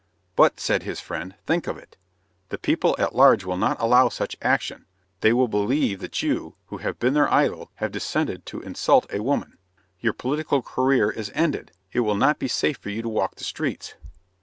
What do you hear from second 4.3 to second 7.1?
action. They will believe that you, who have